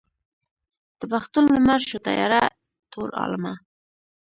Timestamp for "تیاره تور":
2.07-3.09